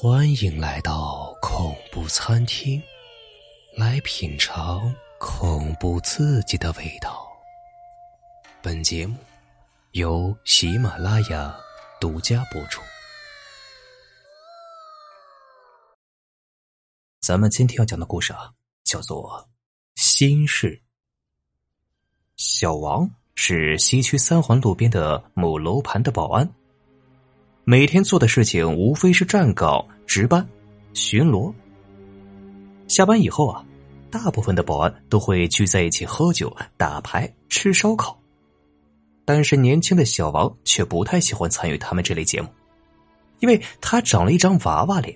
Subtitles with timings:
[0.00, 2.80] 欢迎来到恐怖餐厅，
[3.76, 7.26] 来品尝恐怖刺激的味道。
[8.62, 9.16] 本节目
[9.90, 11.52] 由喜马拉雅
[12.00, 12.80] 独家播出。
[17.20, 18.52] 咱们今天要讲的故事啊，
[18.84, 19.48] 叫做
[20.00, 20.76] 《心事》。
[22.36, 26.48] 小王是西区三环路边的某楼盘的保安。
[27.70, 30.48] 每天做的事情无非是站岗、值班、
[30.94, 31.52] 巡逻。
[32.86, 33.62] 下班以后啊，
[34.10, 38.18] 大部分的保安都会聚在一起喝酒、打牌、吃烧烤。
[39.26, 42.48] 但是年轻的小王却不太喜欢参与他们这类节目，
[43.40, 45.14] 因为他长了一张娃娃脸，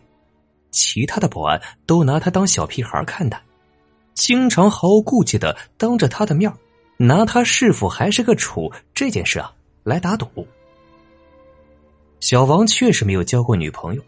[0.71, 3.43] 其他的保安都拿他当小屁孩看待，
[4.13, 6.53] 经常毫无顾忌的当着他的面
[6.99, 9.51] 拿他是否还是个处这件事啊
[9.85, 10.29] 来打赌。
[12.23, 14.03] 小王确实没有交过女朋友，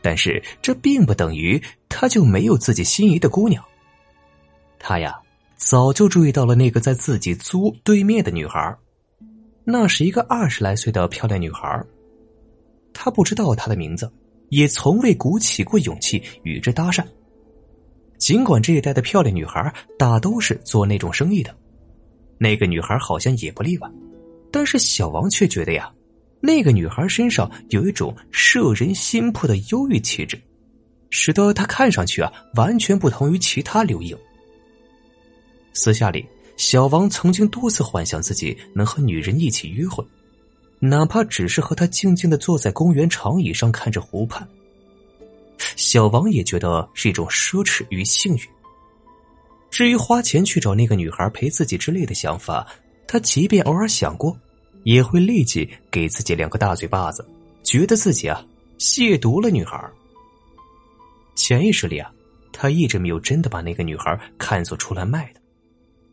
[0.00, 3.62] 但是这并不等于他就没有自己心仪的姑娘。
[4.78, 5.20] 他呀，
[5.56, 8.72] 早就注意到了那个在自己租对面的女孩，
[9.64, 11.84] 那是一个二十来岁的漂亮女孩。
[12.94, 14.08] 他不知道她的名字，
[14.50, 17.04] 也从未鼓起过勇气与之搭讪。
[18.18, 21.52] 尽管这一代的漂亮女孩大都是做那种生意的，
[22.38, 23.90] 那个女孩好像也不例外，
[24.52, 25.92] 但是小王却觉得呀。
[26.40, 30.40] 那个女孩身上有一种摄人心魄的忧郁气质，
[31.10, 34.16] 使得她看上去啊完全不同于其他流萤。
[35.72, 36.24] 私下里，
[36.56, 40.04] 小王曾经多次幻想自己能和女人一起约会，
[40.78, 44.46] 哪怕只是和她静静的坐在公园长椅上看着湖畔。
[45.74, 48.40] 小王也觉得是一种奢侈与幸运。
[49.70, 52.66] 至于花钱去找那个女孩陪自己之类的想法，
[53.06, 54.36] 他即便偶尔想过。
[54.88, 57.22] 也会立即给自己两个大嘴巴子，
[57.62, 58.42] 觉得自己啊
[58.78, 59.78] 亵渎了女孩。
[61.34, 62.10] 潜意识里啊，
[62.52, 65.40] 他一直没有真的把那个女孩看作出来卖的。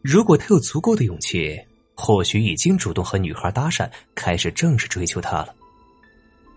[0.01, 1.57] 如果他有足够的勇气，
[1.95, 5.55] 或许已经主动和女孩搭讪，开始正式追求她了。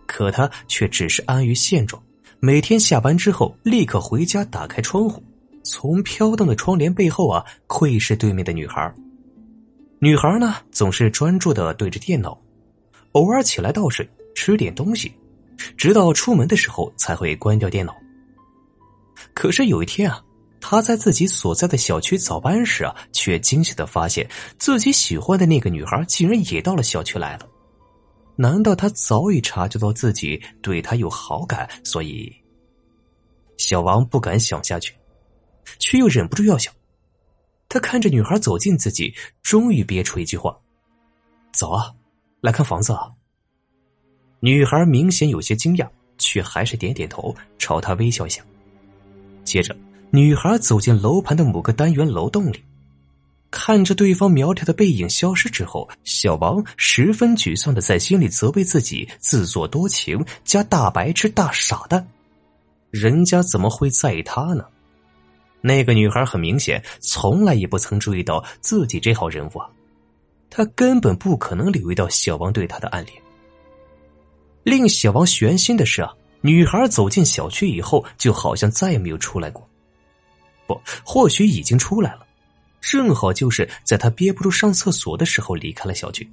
[0.05, 2.03] 可他却只是安于现状，
[2.41, 5.23] 每天下班之后立刻回家，打开窗户，
[5.63, 8.93] 从飘荡的窗帘背后啊窥视对面的女孩。
[10.01, 12.41] 女孩呢，总是专注的对着电脑，
[13.13, 15.13] 偶尔起来倒水吃点东西，
[15.77, 17.97] 直到出门的时候才会关掉电脑。
[19.35, 20.23] 可是有一天啊，
[20.61, 27.49] 他在自己所在的小区早班时啊，却惊喜的发现自己喜欢的那个女孩竟然也到了小区来了。
[28.37, 32.33] 难道他早已察觉到自己对她有好感，所以
[33.57, 34.95] 小王不敢想下去，
[35.81, 36.73] 却又忍不住要想。
[37.69, 40.57] 他看着女孩走近自己，终于憋出一句话
[41.53, 41.93] ：“走啊，
[42.41, 43.11] 来看房子啊。”
[44.41, 48.43] 女孩明显有些惊讶，却还是点点头，朝他微笑一下。
[49.45, 49.77] 接着，
[50.11, 52.63] 女孩走进楼盘的某个单元楼栋里，
[53.51, 62.09] 看着对方苗条的背影消失之后，小王十分沮丧的在心里责备自己自作多情加大白痴大傻蛋。
[62.91, 64.65] 人家怎么会在意他呢？
[65.61, 69.69] 那个女孩很明显从来也不曾注意到自己这号人物啊，
[70.49, 73.15] 她根本不可能留意到小王对她的暗恋。
[74.63, 79.67] 令小王悬心的是啊，女孩走进小区以后，就好像再也没有出来过。
[80.67, 82.27] 不，或许已经出来了，
[82.81, 86.29] 正好就是在他憋不住上厕所的时候离开了小区。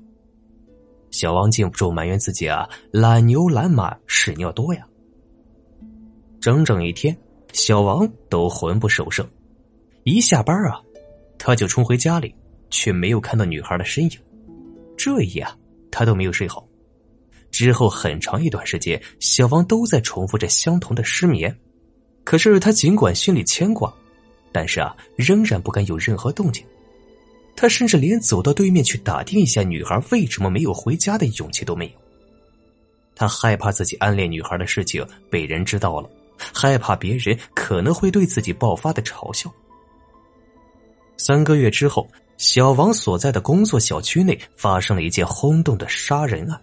[1.12, 4.86] 小王禁不住埋怨自己啊，懒牛懒马屎尿多呀。
[6.42, 7.18] 整整一天。
[7.55, 9.25] 小王都魂不守舍，
[10.03, 10.81] 一下班啊，
[11.38, 12.35] 他就冲回家里，
[12.69, 14.11] 却没有看到女孩的身影。
[14.97, 15.55] 这一夜啊，
[15.89, 16.67] 他都没有睡好。
[17.51, 21.57] 之后很长一段时间，小王都在重复着相同的失眠。
[22.25, 23.91] 可是他尽管心里牵挂，
[24.51, 26.61] 但是啊，仍然不敢有任何动静。
[27.55, 31.94] 他甚至连走到对面去打听一下女孩为什么没有回家的勇气都没有。
[33.15, 36.09] 他害怕自己暗恋女孩的事情被人知道了。
[36.38, 39.51] 害怕别人可能会对自己爆发的嘲笑。
[41.18, 42.07] 三个月之后，
[42.38, 46.62] 小王所在的工作小区内发生了一件轰动的杀人案。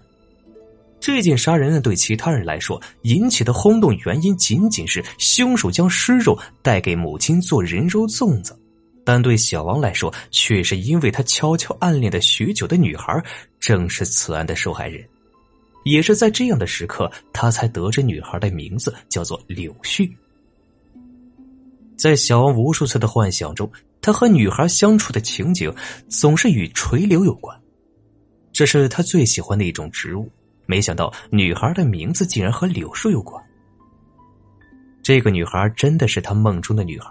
[1.00, 8.56] 这件杀人案对其他人来说引起的轰动原因仅仅是凶手将尸肉带给母亲做人肉粽子，
[9.04, 13.20] 但对小王来说却是因为他悄悄暗恋的许久的女孩
[13.58, 15.04] 正是此案的受害人。
[15.84, 20.10] 也是在这样的时刻，他才得知女孩的名字叫做柳絮。
[21.96, 23.70] 在小王无数次的幻想中，
[24.00, 25.72] 他和女孩相处的情景
[26.08, 27.56] 总是与垂柳有关，
[28.52, 30.28] 这是他最喜欢的一种植物。
[30.66, 33.42] 没想到女孩的名字竟然和柳树有关。
[35.02, 37.10] 这个女孩真的是他梦中的女孩，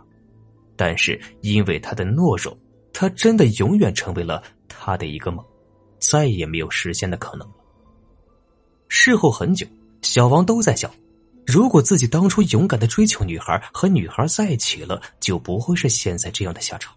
[0.75, 2.57] 但是因为他的懦弱，
[2.93, 5.45] 她真的永远成为了他的一个梦，
[5.99, 7.47] 再也没有实现的可能。
[8.93, 9.65] 事后很久，
[10.01, 10.91] 小王都在想，
[11.47, 16.93] 如果自己当初勇敢的追求女孩，和女孩在一起了，就不会是现在这样的下场。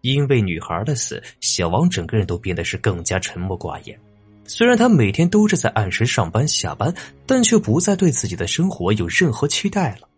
[0.00, 4.00] 因为女孩的死，小王整个人都变得是更加沉默寡言。
[4.46, 6.92] 虽然他每天都是在按时上班下班，
[7.26, 10.08] 但却不再对自己的生活有任何期待了。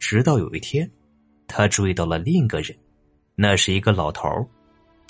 [0.00, 0.90] 直到有一天，
[1.46, 2.76] 他注意到了另一个人，
[3.36, 4.28] 那是一个老头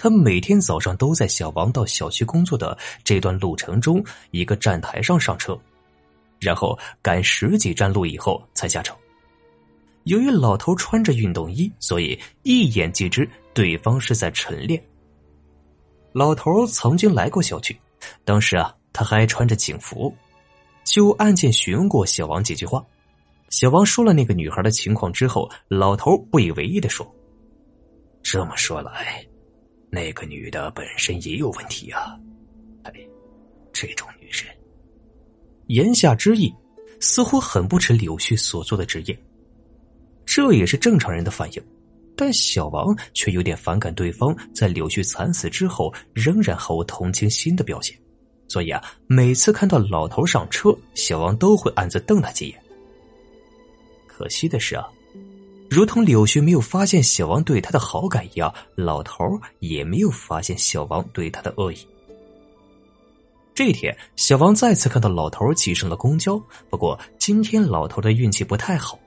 [0.02, 5.56] 他每天早上都在小王到小区工作的这段路程中一个站台上上车，
[6.40, 8.93] 然后赶十几站路以后才下车。
[10.02, 13.31] 由于老头穿着运动衣，所以一眼即知。
[13.54, 14.82] 对方是在晨练。
[16.12, 17.78] 老头曾经来过小区，
[18.25, 20.12] 当时啊，他还穿着警服，
[20.82, 22.84] 就案件询问过小王几句话。
[23.50, 27.06] 小王说了那个女孩的情况之后，老头不以为意的说
[28.20, 29.25] ：“这么说来，
[29.94, 32.19] 那个女的本身也有问题啊！
[32.85, 32.93] 哎，
[33.75, 34.47] 这种女人。”
[35.69, 36.50] 言下之意，
[36.99, 39.19] 似乎很不耻柳絮所做的职业，
[40.25, 41.62] 这也是正常人的反应。
[42.17, 47.94] 但小王却有点反感对方在柳絮惨死之后仍然毫无同情心的表现，
[48.49, 52.59] 所以啊，每次看到老头上车，小王都会暗自瞪他几眼。
[54.06, 54.89] 可惜的是啊，
[55.72, 59.24] 如同柳絮没有发现小王对他的好感一样，老头
[59.60, 61.78] 也没有发现小王对他的恶意。
[63.54, 66.38] 这天，小王再次看到老头挤上了公交，
[66.69, 68.98] 不过今天老头的运气不太好。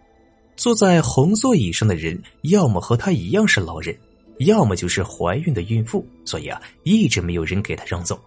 [0.56, 3.96] 坐在红座椅上的人，要么和他一样是老人，
[4.40, 8.20] 要么就是怀孕的孕妇，所以啊，一直没有人给他让座，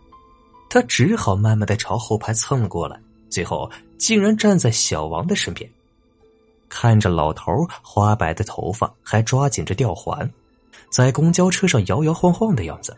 [0.70, 2.96] 他只好慢慢的朝后排蹭了过来，
[3.28, 3.68] 最后
[3.98, 5.68] 竟然站在小王的身边，
[6.68, 10.30] 看着老头花白的头发还抓紧着吊环，
[10.90, 12.96] 在公交车上摇摇晃晃的样子，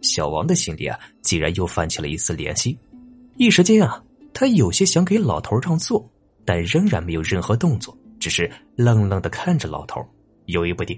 [0.00, 2.76] 小王的心里啊，竟然又泛起了一丝怜惜，
[3.36, 6.04] 一时间啊，他有些想给老头让座，
[6.44, 7.96] 但仍然没有任何动作。
[8.18, 10.00] 只是愣愣的看着老头，
[10.46, 10.96] 犹豫不定。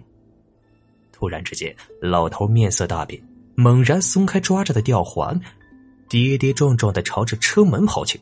[1.10, 3.18] 突然之间，老头面色大变，
[3.54, 5.40] 猛然松开抓着的吊环，
[6.06, 8.20] 跌跌撞撞的朝着车门跑去。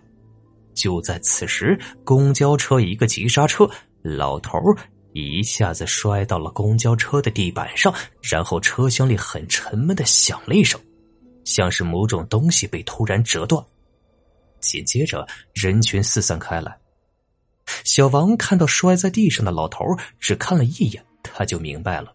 [0.74, 3.68] 就在此时，公交车一个急刹车，
[4.02, 4.58] 老头
[5.12, 7.92] 一下子摔到了公交车的地板上，
[8.22, 10.80] 然后车厢里很沉闷的响了一声，
[11.44, 13.62] 像是某种东西被突然折断。
[14.60, 16.76] 紧接着，人群四散开来。
[17.84, 19.84] 小王看到摔在地上的老头，
[20.18, 22.14] 只看了一眼，他就明白了，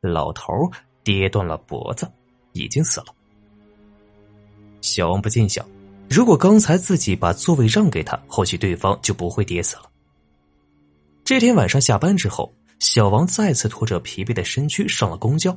[0.00, 0.52] 老头
[1.02, 2.10] 跌断了脖子，
[2.52, 3.06] 已经死了。
[4.80, 5.66] 小王不禁想，
[6.08, 9.90] 如果刚才自己把座位让给他，或许对方就不会跌死了。
[11.24, 15.56] 这天晚上下班之后，小王再次拖着疲惫的身躯上了公交。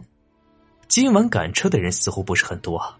[0.87, 2.97] 今晚赶车的人似乎不是很多啊，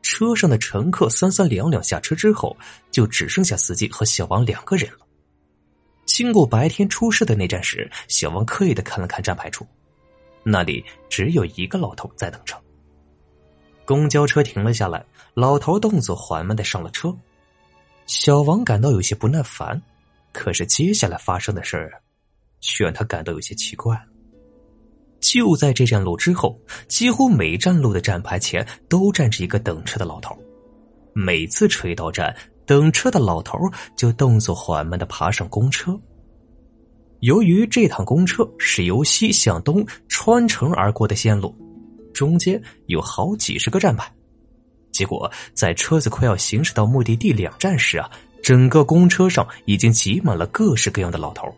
[0.00, 2.56] 车上的乘客三三两两下车之后，
[2.90, 4.98] 就只剩下司机和小王两个人了。
[6.06, 9.66] 经过白天出事的那站时，小王刻意的看了看站牌处，
[10.44, 12.56] 那里只有一个老头在等车。
[13.86, 15.02] 公交车停了下来，
[15.32, 17.16] 老头动作缓慢的上了车。
[18.06, 19.80] 小王感到有些不耐烦，
[20.32, 22.02] 可是接下来发生的事儿，
[22.60, 23.98] 却让他感到有些奇怪。
[25.20, 26.58] 就在这站路之后，
[26.88, 30.36] 几乎每站路的站牌前都站着一个等车的老头，
[31.14, 32.36] 每次车到站。
[32.66, 33.56] 等车的老头
[33.94, 35.96] 就动作缓慢的爬上公车。
[37.20, 41.54] 由于这趟公车是由西向东穿城而过的线路，
[42.16, 44.10] 中间有好几十个站牌，
[44.90, 48.10] 结果在车子快要行驶到目的地两站时啊，
[48.42, 51.54] 整个公车上已经挤满了各式各样的老头。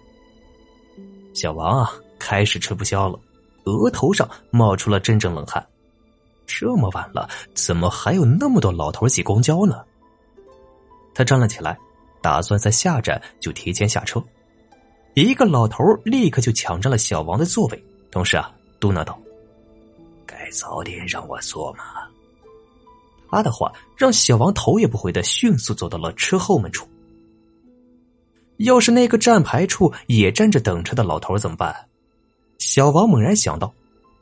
[1.32, 3.16] 小王啊，开始吃不消了，
[3.66, 5.64] 额头上冒出了阵阵冷汗。
[6.44, 9.80] 这么晚了，怎么还有那么多老头挤公交呢？
[11.14, 11.78] 他站了起来，
[12.20, 14.20] 打算在下站就提前下车。
[15.14, 19.16] 一个老头立刻就抢占了小王的座位，同时啊嘟囔道
[20.50, 21.84] ：“早点让我坐嘛。”
[23.30, 26.88] 他的话让小王头也不回的迅速走到了车后门处。
[28.56, 31.74] 要是那个站牌处也站着等车的老头怎么办？
[32.58, 33.72] 小王猛然想到，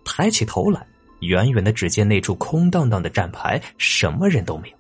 [0.04, 0.86] 抬起头来，
[1.20, 4.76] 远远的只见那处空荡荡的站牌，什么人都没有。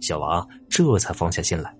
[0.00, 1.74] 小王这才放下心来，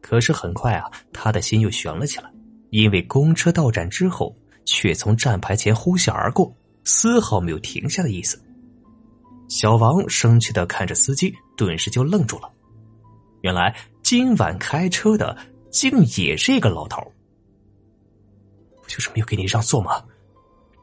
[0.00, 2.30] 可是很快啊，他的心又悬了起来，
[2.70, 4.32] 因为公车到站之后，
[4.64, 8.40] 却从站牌前呼啸而过，丝毫没有停下的意思。
[9.48, 12.50] 小王生气的看着司机，顿时就愣住了。
[13.42, 15.36] 原来今晚开车的
[15.70, 17.00] 竟也是一个老头。
[18.82, 20.02] 不就是没有给你让座吗？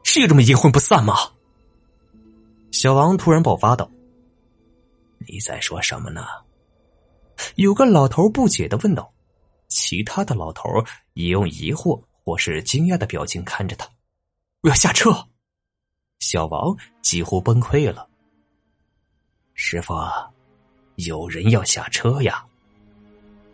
[0.02, 1.14] 至于这么阴魂不散吗？
[2.70, 3.90] 小王突然爆发道
[5.28, 6.24] ：“你在说什么呢？”
[7.56, 9.12] 有个老头不解的问道，
[9.68, 10.68] 其他的老头
[11.14, 13.88] 也用疑惑或是惊讶的表情看着他。
[14.62, 15.12] 我要下车。
[16.22, 18.08] 小王几乎崩溃了。
[19.54, 19.92] 师傅，
[20.94, 22.46] 有人要下车呀！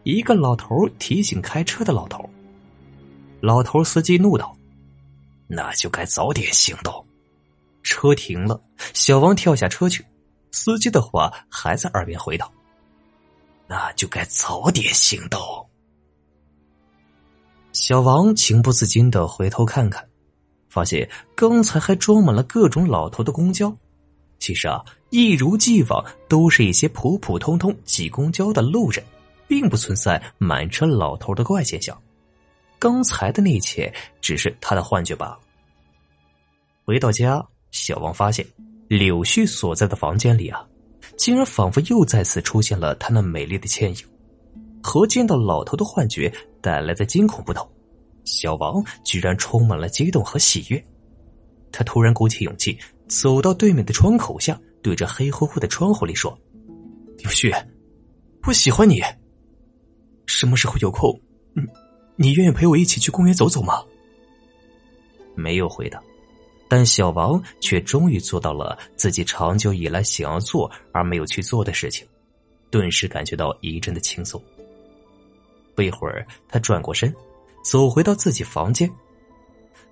[0.03, 2.29] 一个老头提醒开车的老头。
[3.41, 4.55] 老头司机怒道
[5.49, 7.07] ：“那就该早点行动。”
[7.83, 10.05] 车停了，小王跳下车去。
[10.51, 12.53] 司机的话还在耳边回道。
[13.67, 15.41] 那就该早点行动。
[17.73, 20.08] 小王情不自禁的回头看看，
[20.79, 23.77] 发现刚才还装满了各种老头的公交，
[24.39, 24.81] 其实啊，
[25.11, 29.05] 一如既往都是一些普普通通挤公交的路人，
[29.49, 32.01] 并不存在满车老头的怪现象。
[32.79, 35.41] 刚才的那一切只是他的幻觉罢了。
[36.85, 38.47] 回到家，小王发现
[38.87, 40.65] 柳絮所在的房间里啊。
[41.17, 43.99] 竟然仿佛又再次出现了他那美丽的倩影，
[44.81, 47.69] 和见到老头的幻觉带来的惊恐不同。
[48.29, 50.85] 小王居然充满了激动和喜悦，
[51.73, 56.39] 他突然鼓起勇气走到对面的窗口下，对着黑乎乎的窗户里说
[57.19, 57.53] ：“柳絮，
[58.47, 59.03] 我喜欢你。
[60.27, 61.19] 什么时候有空，
[61.55, 61.63] 你
[62.17, 63.83] 你愿意陪我一起去公园走走吗？”
[65.35, 66.03] 没有回答。
[66.71, 72.07] 但小王却终于做到了自己长久以来想要做而没有去做的事情，
[72.71, 74.39] 顿时感觉到一阵的轻松。
[75.75, 77.11] 不一会儿，他转过身，
[77.71, 78.91] 走回到自己房间。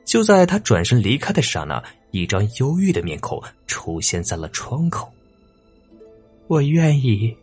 [0.05, 5.13] 就在他转身离开的刹那，一张忧郁的面孔出现在了窗口。
[6.47, 7.37] 我愿意。